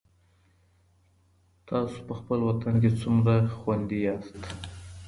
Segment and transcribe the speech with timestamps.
[1.69, 4.39] تاسو په خپل وطن کي څومره خوندي یاست؟